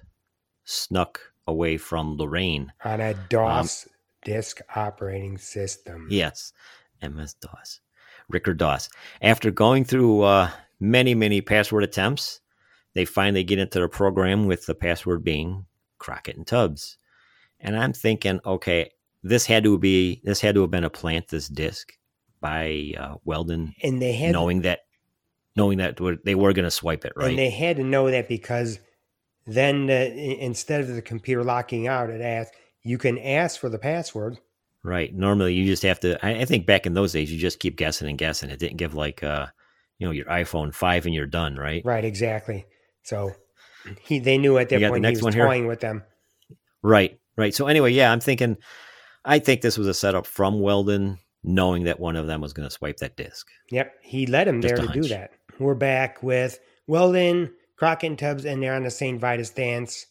[0.63, 2.71] snuck away from Lorraine.
[2.83, 3.87] On a um, DOS
[4.23, 6.07] disk operating system.
[6.09, 6.53] Yes,
[7.01, 7.81] MS DOS,
[8.27, 8.89] Ricker DOS.
[9.21, 10.49] After going through uh,
[10.79, 12.41] many, many password attempts,
[12.95, 15.65] they finally get into the program with the password being
[15.99, 16.97] Crockett and Tubbs.
[17.59, 21.27] And I'm thinking, okay, this had to be this had to have been a plant
[21.27, 21.93] this disk
[22.41, 24.81] by uh, Weldon, And they had knowing that
[25.55, 27.29] knowing that they were going to swipe it, right?
[27.29, 28.79] And they had to know that because
[29.45, 33.79] then the, instead of the computer locking out, it asked, you can ask for the
[33.79, 34.39] password.
[34.83, 35.13] Right.
[35.13, 36.23] Normally, you just have to.
[36.25, 38.49] I, I think back in those days, you just keep guessing and guessing.
[38.49, 39.47] It didn't give like, uh,
[39.97, 41.83] you know, your iPhone five and you're done, right?
[41.83, 42.65] Right, exactly.
[43.03, 43.33] So
[44.01, 45.45] he they knew at that point he was here?
[45.45, 46.03] toying with them.
[46.81, 47.19] Right.
[47.35, 47.53] Right.
[47.53, 48.57] So anyway, yeah, I'm thinking.
[49.25, 52.67] I think this was a setup from Weldon, knowing that one of them was going
[52.67, 53.47] to swipe that disc.
[53.71, 55.31] Yep, he led him Just there to do that.
[55.59, 59.19] We're back with Weldon, Crockett, and Tubbs, and they're on the St.
[59.19, 60.05] Vitus dance.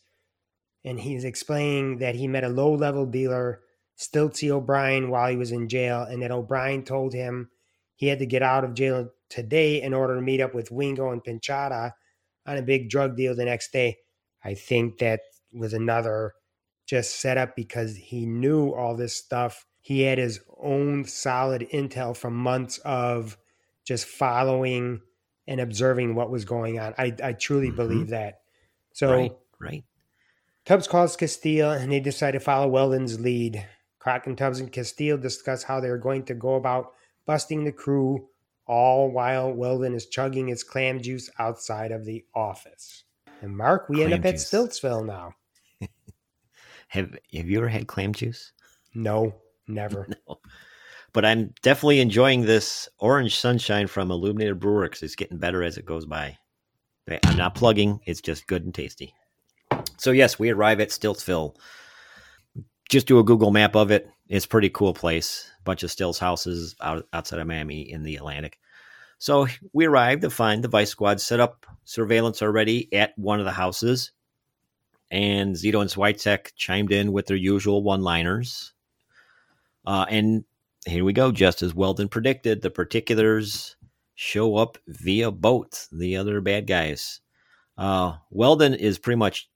[0.84, 3.60] And he's explaining that he met a low level dealer,
[3.98, 7.50] Stiltsy O'Brien, while he was in jail, and that O'Brien told him
[7.96, 11.10] he had to get out of jail today in order to meet up with Wingo
[11.10, 11.92] and Pinchada
[12.46, 13.98] on a big drug deal the next day.
[14.42, 15.20] I think that
[15.52, 16.34] was another
[16.86, 19.66] just set up because he knew all this stuff.
[19.80, 23.38] He had his own solid intel from months of
[23.84, 25.00] just following
[25.46, 26.94] and observing what was going on.
[26.98, 27.76] I, I truly Mhm.
[27.76, 28.42] believe that.
[28.92, 29.32] So right.
[29.60, 29.84] Right.
[30.66, 33.66] Tubbs calls Castillo and they decide to follow Weldon's lead.
[33.98, 36.92] Crockett, Tubbs, and Castillo discuss how they're going to go about
[37.24, 38.28] busting the crew,
[38.66, 43.04] all while Weldon is chugging his clam juice outside of the office.
[43.40, 44.50] And Mark, we end Clam up at juice.
[44.50, 45.34] Stiltsville now.
[46.88, 48.52] Have Have you ever had clam juice?
[48.94, 49.34] No,
[49.74, 50.08] never.
[51.12, 55.86] But I'm definitely enjoying this orange sunshine from Illuminated Brewer it's getting better as it
[55.86, 56.36] goes by.
[57.24, 59.14] I'm not plugging; it's just good and tasty.
[59.96, 61.56] So yes, we arrive at Stiltsville.
[62.90, 64.08] Just do a Google map of it.
[64.28, 65.50] It's pretty cool place.
[65.64, 68.58] bunch of Stills houses out outside of Miami in the Atlantic.
[69.18, 73.46] So we arrive to find the Vice Squad set up surveillance already at one of
[73.46, 74.12] the houses,
[75.10, 78.72] and Zito and Switek chimed in with their usual one-liners.
[79.88, 80.44] Uh, and
[80.84, 81.32] here we go.
[81.32, 83.74] Just as Weldon predicted, the particulars
[84.16, 85.86] show up via boat.
[85.90, 87.22] The other bad guys.
[87.78, 89.48] Uh, Weldon is pretty much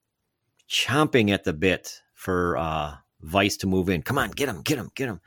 [0.71, 4.01] chomping at the bit for uh, Vice to move in.
[4.01, 5.21] Come on, get him, get him, get him.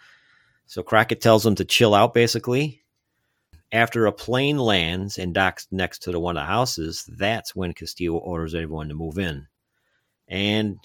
[0.66, 2.82] So Crockett tells him to chill out, basically.
[3.72, 7.74] After a plane lands and docks next to the one of the houses, that's when
[7.74, 9.46] Castillo orders everyone to move in.
[10.28, 10.80] And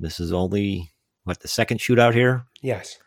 [0.00, 2.46] this is only what the second shootout here.
[2.60, 2.98] Yes.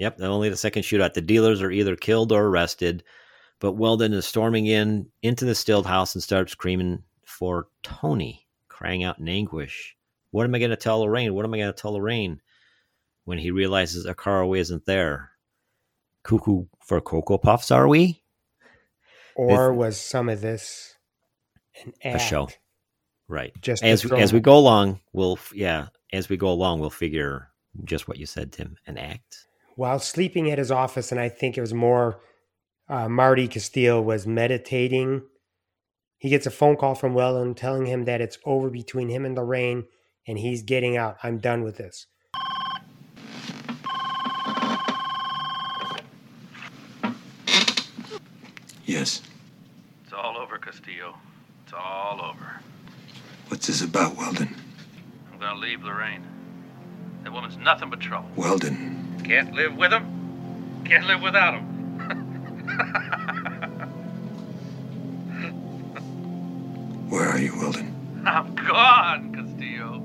[0.00, 1.12] Yep, only the second shootout.
[1.12, 3.04] The dealers are either killed or arrested,
[3.58, 9.04] but Weldon is storming in into the stilled house and starts screaming for Tony, crying
[9.04, 9.94] out in anguish.
[10.30, 11.34] What am I going to tell Lorraine?
[11.34, 12.40] What am I going to tell Lorraine?
[13.26, 15.32] When he realizes Arcaro isn't there.
[16.22, 18.22] Cuckoo for Cocoa Puffs, are we?
[19.36, 20.96] Or was some of this
[21.84, 22.48] an A show.
[23.28, 23.52] Right.
[23.60, 27.48] Just as throw as we go along, we'll yeah, as we go along, we'll figure
[27.84, 29.46] just what you said, Tim, an act.
[29.76, 32.20] While sleeping at his office, and I think it was more
[32.88, 35.22] uh, Marty Castillo was meditating.
[36.18, 39.36] He gets a phone call from Weldon telling him that it's over between him and
[39.36, 39.84] Lorraine,
[40.26, 41.16] and he's getting out.
[41.22, 42.06] I'm done with this.
[48.84, 49.22] Yes.
[50.02, 51.14] It's all over, Castillo.
[51.64, 52.60] It's all over.
[53.46, 54.54] What's this about, Weldon?
[55.32, 56.24] I'm gonna leave Lorraine.
[57.22, 58.28] That woman's nothing but trouble.
[58.34, 58.99] Weldon.
[59.24, 60.82] Can't live with him.
[60.84, 61.66] Can't live without him.
[67.08, 68.22] Where are you, Weldon?
[68.24, 70.02] I'm gone, Castillo.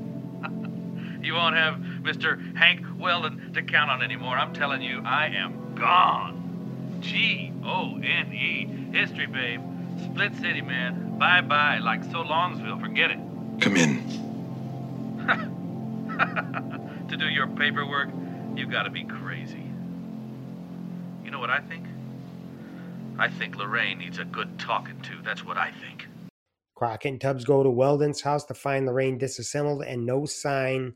[1.24, 2.56] you won't have Mr.
[2.56, 4.38] Hank Weldon to count on anymore.
[4.38, 6.98] I'm telling you, I am gone.
[7.02, 8.66] G O N E.
[8.92, 9.62] History, babe.
[10.04, 11.18] Split City, man.
[11.18, 12.80] Bye bye, like so Longsville.
[12.80, 13.20] Forget it.
[13.62, 14.02] Come in.
[17.10, 18.10] to do your paperwork,
[18.56, 19.64] you gotta be crazy.
[21.24, 21.86] You know what I think?
[23.18, 25.22] I think Lorraine needs a good talking to.
[25.24, 26.08] That's what I think.
[26.76, 30.96] Crockett and Tubbs go to Weldon's house to find Lorraine disassembled and no sign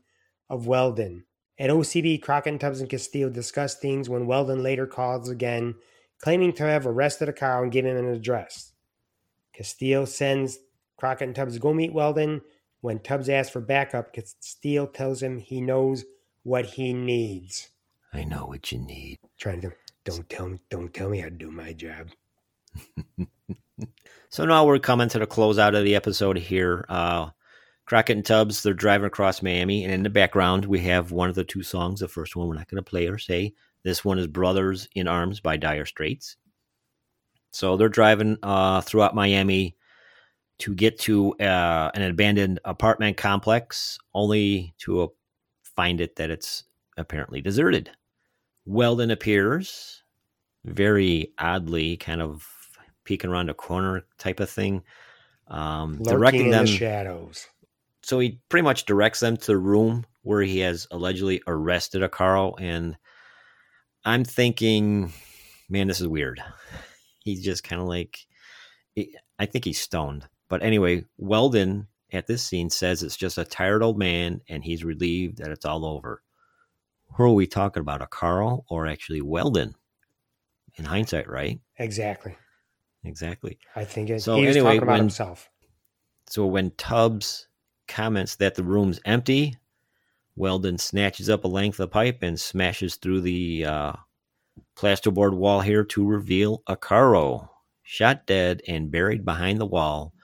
[0.50, 1.24] of Weldon.
[1.58, 5.74] At OCB, Crockett and Tubbs and Castillo discuss things when Weldon later calls again,
[6.22, 8.72] claiming to have arrested Arcaro and given him an address.
[9.54, 10.58] Castillo sends
[10.98, 12.42] Crockett and Tubbs to go meet Weldon.
[12.82, 16.04] When Tubbs asks for backup, Castillo tells him he knows
[16.42, 17.70] what he needs.
[18.12, 19.18] I know what you need.
[19.38, 19.72] Trying to
[20.04, 22.08] don't tell me don't tell me how to do my job.
[24.32, 26.84] So now we're coming to the closeout of the episode here.
[26.88, 27.30] Uh,
[27.84, 31.34] Crockett and Tubbs, they're driving across Miami, and in the background we have one of
[31.34, 31.98] the two songs.
[31.98, 33.54] The first one we're not going to play or say.
[33.82, 36.36] This one is "Brothers in Arms" by Dire Straits.
[37.50, 39.76] So they're driving uh, throughout Miami
[40.58, 45.12] to get to uh, an abandoned apartment complex, only to
[45.80, 46.64] find it that it's
[46.98, 47.90] apparently deserted.
[48.66, 50.02] Weldon appears,
[50.66, 52.46] very oddly, kind of
[53.04, 54.82] peeking around a corner type of thing,
[55.48, 56.66] um, Lurking directing in them.
[56.66, 57.46] the shadows.
[58.02, 62.60] So he pretty much directs them to the room where he has allegedly arrested Arcaro,
[62.60, 62.94] and
[64.04, 65.14] I'm thinking,
[65.70, 66.42] man, this is weird.
[67.24, 68.18] He's just kind of like,
[69.38, 70.28] I think he's stoned.
[70.50, 74.84] But anyway, Weldon at this scene says it's just a tired old man, and he's
[74.84, 76.22] relieved that it's all over.
[77.14, 79.74] Who are we talking about, Arcaro or actually Weldon?
[80.76, 81.60] In hindsight, right?
[81.78, 82.36] Exactly.
[83.04, 83.58] Exactly.
[83.74, 85.50] I think it, So he anyway, talking about when- himself.
[86.28, 87.48] So when Tubbs
[87.88, 89.56] comments that the room's empty,
[90.36, 93.92] Weldon snatches up a length of pipe and smashes through the uh,
[94.76, 97.48] plasterboard wall here to reveal Arcaro,
[97.82, 100.14] shot dead and buried behind the wall,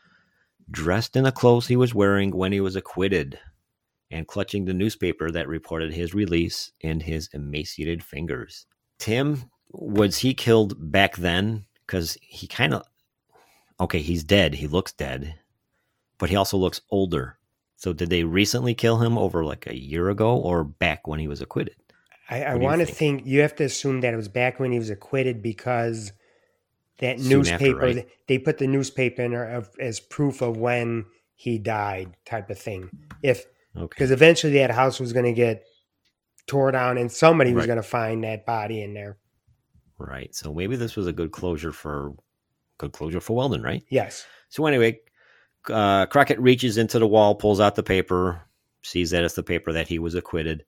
[0.70, 3.38] dressed in the clothes he was wearing when he was acquitted,
[4.10, 8.66] and clutching the newspaper that reported his release in his emaciated fingers.
[8.98, 11.66] Tim, was he killed back then?
[11.86, 12.84] Because he kind of,
[13.80, 14.54] okay, he's dead.
[14.54, 15.34] He looks dead
[16.18, 17.38] but he also looks older.
[17.76, 21.28] So did they recently kill him over like a year ago or back when he
[21.28, 21.76] was acquitted?
[22.28, 22.98] I, I What do you want to think?
[23.18, 23.26] think?
[23.26, 26.12] you have to assume that it was back when he was acquitted because
[26.98, 28.08] that Soon after, newspaper right?
[28.26, 31.04] they put the newspaper in of, as proof of when
[31.34, 32.90] he died, type of thing.
[33.22, 33.44] If
[33.76, 33.86] Okay.
[33.90, 35.64] because eventually that house was going to get
[36.46, 39.18] tore down and somebody was going to find that body in there.
[39.98, 40.34] Right.
[40.34, 42.14] So maybe this was a good closure for
[42.78, 43.82] good closure for Weldon, right?
[43.90, 45.00] Yes, So anyway,
[45.68, 48.40] uh, Crockett reaches into the wall, pulls out the paper,
[48.82, 50.64] sees that it's the paper that he was acquitted.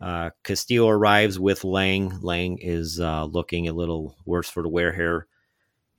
[0.00, 2.18] Uh, Castillo arrives with Lang.
[2.20, 5.28] Lang is uh, looking a little worse for the wear here,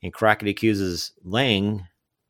[0.01, 1.88] and Crockett accuses Lang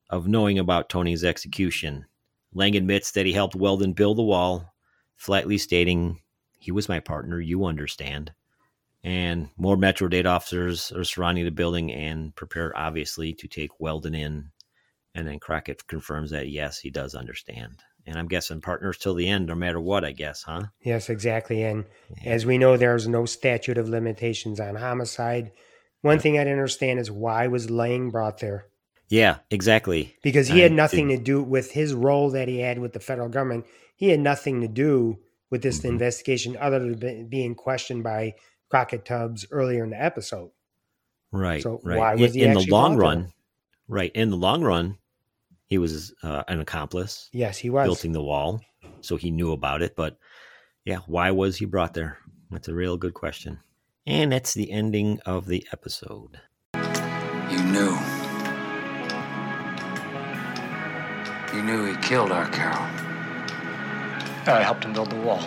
[0.09, 2.05] of knowing about Tony's execution.
[2.53, 4.73] Lang admits that he helped Weldon build the wall,
[5.15, 6.21] flatly stating,
[6.57, 7.39] "He was my partner.
[7.39, 8.31] You understand."
[9.03, 14.15] And more Metro Dade officers are surrounding the building and prepare, obviously, to take Weldon
[14.15, 14.51] in
[15.15, 17.81] and then Crockett confirms that yes, he does understand.
[18.05, 20.63] And I'm guessing partners till the end, no matter what, I guess, huh?
[20.81, 21.63] yes, exactly.
[21.63, 21.85] And
[22.23, 25.51] as we know, there's no statute of limitations on homicide.
[26.05, 28.67] One thing I didn't understand is why was Lang brought there?
[29.09, 30.15] Yeah, exactly.
[30.23, 32.99] because he I had nothing to do with his role that he had with the
[32.99, 33.65] federal government.
[33.95, 35.19] He had nothing to do
[35.51, 35.89] with this Mhm.
[35.89, 38.35] investigation other than being questioned by
[38.69, 40.51] Crockett Tubbs earlier in the episode.
[41.31, 41.61] Right.
[41.61, 41.97] So right.
[41.97, 43.23] why was in, he in the long brought there?
[43.23, 43.33] run?
[43.87, 44.11] Right.
[44.15, 44.97] In the long run,
[45.67, 47.85] he was uh, an accomplice, Yes, he was.
[47.87, 48.61] building the wall,
[49.01, 49.95] so he knew about it.
[49.95, 50.17] But
[50.83, 52.17] yeah, why was he brought there?
[52.51, 53.59] That's a real good question.
[54.07, 56.39] And that's the ending of the episode.
[56.75, 57.97] You knew.
[61.51, 62.75] You knew he killed Arcaro.
[64.47, 65.43] I helped him build the wall.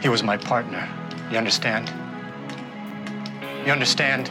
[0.00, 0.88] He was my partner.
[1.30, 1.92] You understand?
[3.66, 4.30] You understand?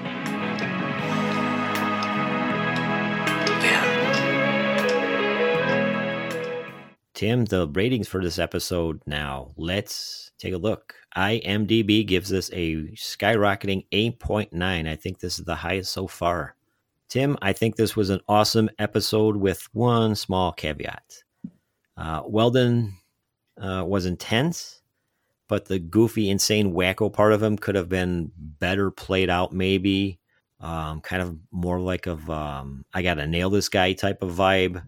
[7.16, 9.54] Tim, the ratings for this episode now.
[9.56, 10.96] Let's take a look.
[11.16, 14.52] IMDb gives us a skyrocketing 8.9.
[14.86, 16.58] I think this is the highest so far.
[17.08, 21.24] Tim, I think this was an awesome episode with one small caveat.
[21.96, 22.98] Uh, Weldon
[23.58, 24.82] uh, was intense,
[25.48, 30.20] but the goofy, insane, wacko part of him could have been better played out, maybe.
[30.60, 34.84] Um, kind of more like of um, I gotta nail this guy type of vibe.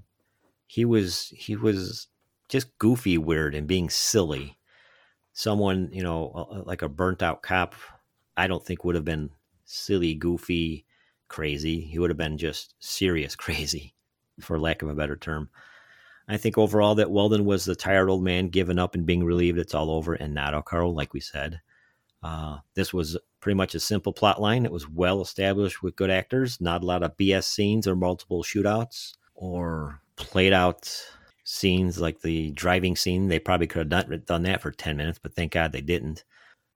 [0.66, 2.08] He was he was
[2.50, 4.58] just goofy, weird, and being silly.
[5.34, 7.76] Someone you know like a burnt out cop,
[8.36, 9.30] I don't think would have been
[9.66, 10.86] silly, goofy,
[11.28, 11.82] crazy.
[11.82, 13.94] He would have been just serious crazy,
[14.42, 15.50] for lack of a better term.
[16.30, 19.60] I think overall that Weldon was the tired old man giving up and being relieved
[19.60, 21.62] it's all over, and not Arcaro, like we said.
[22.22, 24.66] Uh, this was pretty much a simple plot line.
[24.66, 28.44] It was well established with good actors, not a lot of BS scenes or multiple
[28.44, 30.92] shootouts or played out
[31.50, 33.30] scenes like the driving scene.
[33.30, 36.26] They probably could have done, done that for 10 minutes, but thank God they didn't.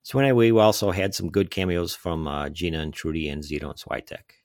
[0.02, 3.64] So, anyway, we also had some good cameos from uh, Gina and Trudy and Zito
[3.64, 4.40] and Switek.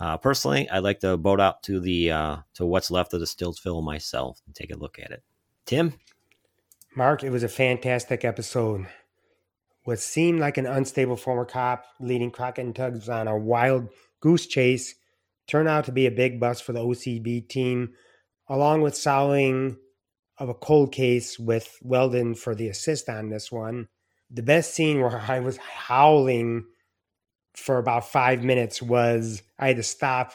[0.00, 3.26] Uh, personally, I'd like to boat out to the uh, to what's left of the
[3.26, 5.22] Stiltsville myself and take a look at it.
[5.64, 5.94] Tim,
[6.96, 8.88] Mark, it was a fantastic episode.
[9.84, 13.88] What seemed like an unstable former cop leading Crockett and Tubbs on a wild
[14.20, 14.96] goose chase
[15.46, 17.94] turned out to be a big bust for the OCB team,
[18.48, 19.76] along with solving
[20.38, 23.88] of a cold case with Weldon for the assist on this one.
[24.30, 26.66] The best scene where I was howling
[27.54, 30.32] for about five minutes was I had to stop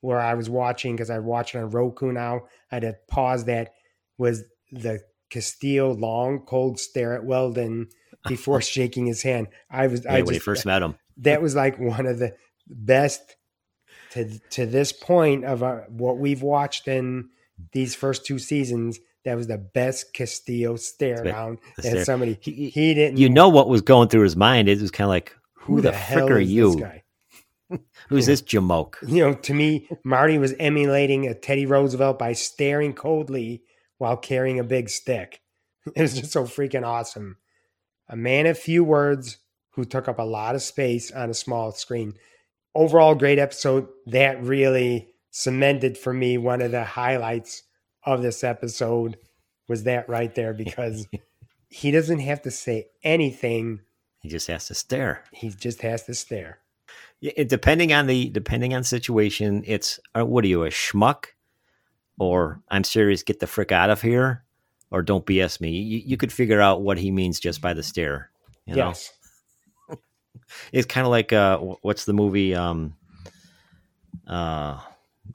[0.00, 2.42] where I was watching because I watch it on Roku now.
[2.70, 3.72] I had to pause that
[4.16, 5.00] was the
[5.30, 7.88] Castillo long cold stare at Weldon
[8.26, 9.48] before shaking his hand.
[9.70, 12.18] I was yeah, I when just, he first met him, that was like one of
[12.18, 12.34] the
[12.66, 13.36] best
[14.10, 17.30] to to this point of uh, what we've watched in
[17.72, 18.98] these first two seasons.
[19.24, 22.38] That was the best Castillo stare Right, down the at somebody.
[22.40, 23.18] He- He, didn't.
[23.18, 24.68] you know what was going through his mind.
[24.68, 26.72] It was kind of like, who, the, hell frick are you?
[26.72, 27.02] This guy?
[28.08, 28.94] Who's this jamoke?
[29.06, 33.62] You know, to me, Marty was emulating a Teddy Roosevelt by staring coldly
[33.98, 35.40] while carrying a big stick.
[35.94, 37.36] It was just so freaking awesome.
[38.08, 39.38] A man of few words
[39.72, 42.14] who took up a lot of space on a small screen.
[42.74, 43.88] Overall, great episode.
[44.06, 47.62] That really cemented for me one of the highlights
[48.02, 49.16] of this episode
[49.68, 51.06] was that right there because
[51.68, 53.80] he doesn't have to say anything.
[54.20, 55.22] He just has to stare.
[55.32, 56.58] He just has to stare.
[57.20, 61.26] It- depending on the depending on situation, it's uh, what are you a schmuck,
[62.18, 64.44] or I'm serious, get the frick out of here,
[64.90, 65.70] or don't BS me.
[65.70, 68.30] You, you could figure out what he means just by the stare.
[68.66, 68.88] You know?
[68.88, 69.12] yes.
[70.72, 72.56] it's kind of like uh, what's the movie?
[72.56, 72.96] Um,
[74.26, 74.80] uh,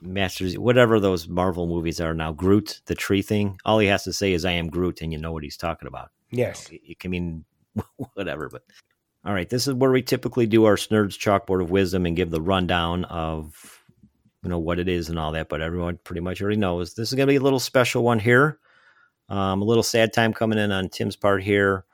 [0.01, 2.31] Masters, whatever those Marvel movies are now.
[2.31, 3.59] Groot, the tree thing.
[3.65, 5.87] All he has to say is "I am Groot," and you know what he's talking
[5.87, 6.11] about.
[6.31, 6.69] Yes.
[6.69, 7.45] It, it can mean
[8.13, 8.63] whatever, but
[9.25, 9.49] all right.
[9.49, 13.05] This is where we typically do our Snurds chalkboard of wisdom and give the rundown
[13.05, 13.79] of
[14.43, 15.49] you know what it is and all that.
[15.49, 18.19] But everyone pretty much already knows this is going to be a little special one
[18.19, 18.59] here.
[19.29, 21.85] Um, a little sad time coming in on Tim's part here.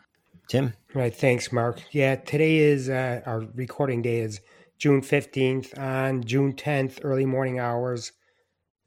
[0.48, 1.14] Tim, Right.
[1.14, 1.84] Thanks, Mark.
[1.92, 4.42] Yeah, today is uh, our recording day is
[4.80, 5.78] June 15th.
[5.78, 8.14] On June 10th, early morning hours,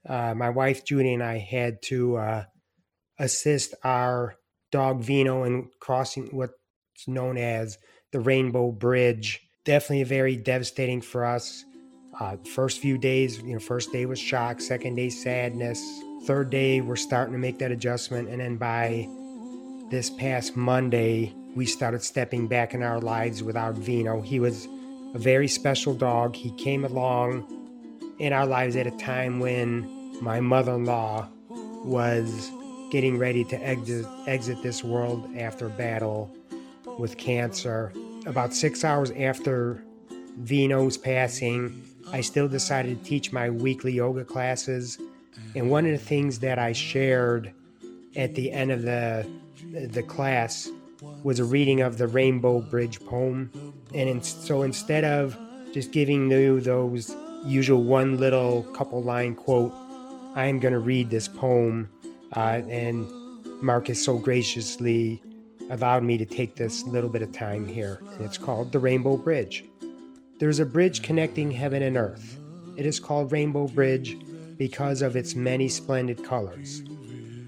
[0.09, 2.43] uh, my wife Judy and I had to uh,
[3.19, 4.35] assist our
[4.71, 6.53] dog Vino in crossing what's
[7.07, 7.77] known as
[8.11, 9.39] the Rainbow Bridge.
[9.65, 11.63] Definitely very devastating for us.
[12.19, 15.81] Uh, first few days, you know, first day was shock, second day sadness,
[16.25, 19.07] third day we're starting to make that adjustment, and then by
[19.89, 24.21] this past Monday, we started stepping back in our lives without Vino.
[24.21, 24.67] He was
[25.13, 26.35] a very special dog.
[26.35, 27.47] He came along
[28.19, 31.27] in our lives at a time when my mother in law
[31.83, 32.51] was
[32.91, 36.35] getting ready to exit, exit this world after battle
[36.97, 37.91] with cancer.
[38.25, 39.83] About six hours after
[40.37, 44.99] Vino's passing, I still decided to teach my weekly yoga classes.
[45.55, 47.53] And one of the things that I shared
[48.15, 49.27] at the end of the
[49.71, 50.69] the class
[51.23, 53.51] was a reading of the Rainbow Bridge poem.
[53.93, 55.37] And in, so instead of
[55.73, 59.73] just giving you those usual one little couple line quote,
[60.35, 61.89] I am going to read this poem.
[62.35, 63.07] Uh, and
[63.61, 65.21] Marcus so graciously
[65.69, 69.17] allowed me to take this little bit of time here, and it's called the Rainbow
[69.17, 69.65] Bridge.
[70.39, 72.37] There's a bridge connecting heaven and earth.
[72.75, 74.17] It is called Rainbow Bridge
[74.57, 76.83] because of its many splendid colors.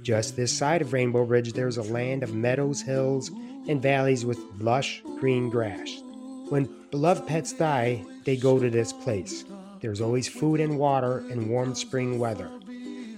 [0.05, 3.31] Just this side of Rainbow Bridge, there's a land of meadows, hills,
[3.67, 6.03] and valleys with lush green grass.
[6.49, 9.45] When beloved pets die, they go to this place.
[9.81, 12.51] There's always food and water and warm spring weather.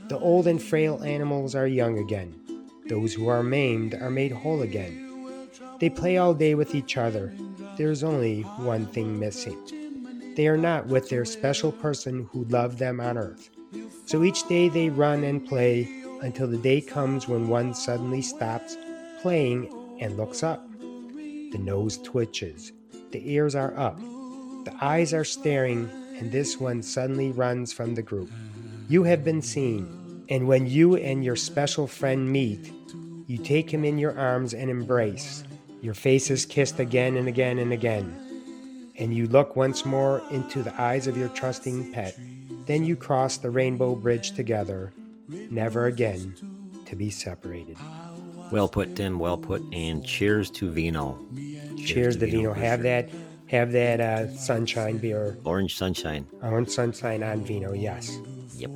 [0.07, 2.39] The old and frail animals are young again.
[2.87, 5.49] Those who are maimed are made whole again.
[5.81, 7.33] They play all day with each other.
[7.75, 10.33] There's only one thing missing.
[10.37, 13.49] They are not with their special person who loved them on earth.
[14.05, 18.77] So each day they run and play until the day comes when one suddenly stops
[19.21, 20.67] playing and looks up.
[21.15, 22.71] The nose twitches,
[23.11, 23.97] the ears are up,
[24.65, 28.29] the eyes are staring, and this one suddenly runs from the group.
[28.89, 32.71] You have been seen, and when you and your special friend meet,
[33.27, 35.43] you take him in your arms and embrace.
[35.81, 38.15] Your faces kissed again and again and again.
[38.97, 42.17] And you look once more into the eyes of your trusting pet.
[42.65, 44.91] Then you cross the rainbow bridge together,
[45.27, 46.35] never again
[46.85, 47.77] to be separated.
[48.51, 49.19] Well put, Tim.
[49.19, 49.61] Well put.
[49.73, 51.19] And cheers to Vino.
[51.85, 52.53] Cheers, to Vino.
[52.53, 52.83] Have sure.
[52.83, 53.09] that,
[53.47, 56.27] have that uh, sunshine beer, Orange sunshine.
[56.41, 57.73] orange sunshine on Vino.
[57.73, 58.17] Yes.
[58.55, 58.71] Yep.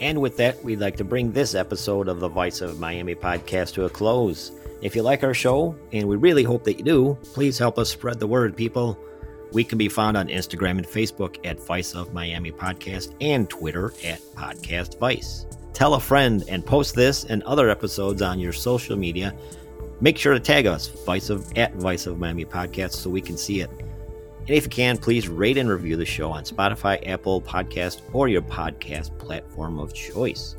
[0.00, 3.74] And with that, we'd like to bring this episode of the Vice of Miami podcast
[3.74, 4.52] to a close.
[4.82, 7.90] If you like our show, and we really hope that you do, please help us
[7.90, 8.98] spread the word, people.
[9.52, 13.92] We can be found on Instagram and Facebook at Vice of Miami Podcast and Twitter
[14.04, 15.46] at Podcast Vice.
[15.72, 19.34] Tell a friend and post this and other episodes on your social media.
[20.00, 23.38] Make sure to tag us, Vice of at Vice of Miami Podcast, so we can
[23.38, 23.70] see it.
[24.46, 28.28] And if you can, please rate and review the show on Spotify, Apple Podcast, or
[28.28, 30.56] your podcast platform of choice.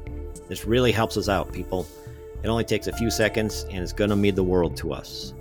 [0.47, 1.87] This really helps us out, people.
[2.41, 5.35] It only takes a few seconds and it's going to mean the world to us.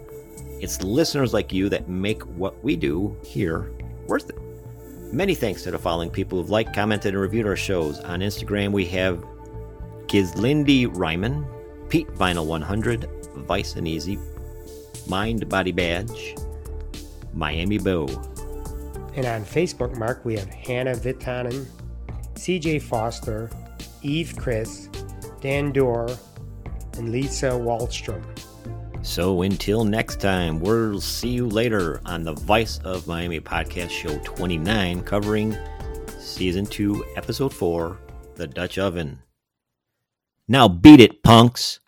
[0.60, 3.70] It's listeners like you that make what we do here
[4.06, 4.38] worth it.
[5.10, 7.98] Many thanks to the following people who've liked, commented, and reviewed our shows.
[8.00, 9.24] On Instagram, we have
[10.06, 11.46] Gizlindy Ryman,
[11.88, 14.18] Pete Vinyl 100, Vice and Easy,
[15.08, 16.36] Mind Body Badge,
[17.32, 18.06] Miami Bow,
[19.16, 21.66] And on Facebook, Mark, we have Hannah Vitanen,
[22.34, 23.50] CJ Foster,
[24.02, 24.88] Eve Chris,
[25.40, 26.08] Dan Dorr,
[26.98, 28.22] and Lisa Wallstrom.
[29.02, 34.18] So until next time, we'll see you later on the Vice of Miami podcast show
[34.24, 35.56] 29, covering
[36.18, 37.98] season 2, episode 4,
[38.34, 39.18] The Dutch Oven.
[40.48, 41.80] Now beat it, punks!